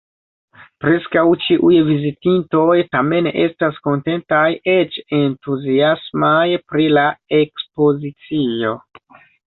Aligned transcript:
Preskaŭ 0.83 1.23
ĉiuj 1.47 1.75
vizitintoj, 1.89 2.77
tamen, 2.95 3.29
estas 3.43 3.77
kontentaj, 3.89 4.41
eĉ 4.79 4.97
entuziasmaj 5.21 6.43
pri 6.73 6.89
la 6.97 7.05
ekspozicio. 7.45 8.73